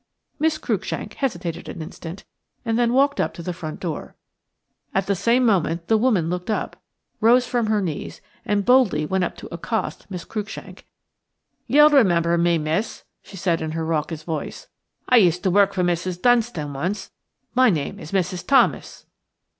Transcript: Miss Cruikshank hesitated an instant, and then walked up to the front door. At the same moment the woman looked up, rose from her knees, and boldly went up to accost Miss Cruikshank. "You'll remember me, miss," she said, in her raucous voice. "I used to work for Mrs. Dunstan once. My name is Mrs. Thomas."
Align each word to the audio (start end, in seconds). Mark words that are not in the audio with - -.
Miss 0.39 0.57
Cruikshank 0.57 1.13
hesitated 1.13 1.69
an 1.69 1.79
instant, 1.79 2.23
and 2.65 2.75
then 2.79 2.91
walked 2.91 3.19
up 3.19 3.35
to 3.35 3.43
the 3.43 3.53
front 3.53 3.79
door. 3.79 4.15
At 4.95 5.05
the 5.05 5.13
same 5.13 5.45
moment 5.45 5.89
the 5.89 5.95
woman 5.99 6.27
looked 6.27 6.49
up, 6.49 6.81
rose 7.19 7.45
from 7.45 7.67
her 7.67 7.83
knees, 7.83 8.19
and 8.43 8.65
boldly 8.65 9.05
went 9.05 9.23
up 9.23 9.35
to 9.37 9.53
accost 9.53 10.09
Miss 10.09 10.25
Cruikshank. 10.25 10.87
"You'll 11.67 11.91
remember 11.91 12.35
me, 12.39 12.57
miss," 12.57 13.03
she 13.21 13.37
said, 13.37 13.61
in 13.61 13.73
her 13.73 13.85
raucous 13.85 14.23
voice. 14.23 14.69
"I 15.07 15.17
used 15.17 15.43
to 15.43 15.51
work 15.51 15.71
for 15.71 15.83
Mrs. 15.83 16.19
Dunstan 16.19 16.73
once. 16.73 17.11
My 17.53 17.69
name 17.69 17.99
is 17.99 18.11
Mrs. 18.11 18.47
Thomas." 18.47 19.05